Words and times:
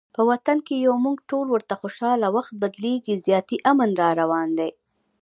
په 0.15 0.21
وطن 0.29 0.57
کې 0.67 0.75
یو 0.85 0.93
موږ 1.05 1.17
ټول 1.29 1.47
ورته 1.51 1.73
خوشحاله، 1.81 2.27
وخت 2.35 2.53
بدلیږي 2.61 3.15
زیاتي 3.27 3.57
امن 3.71 3.89
راروان 4.01 4.49
دي 4.59 4.69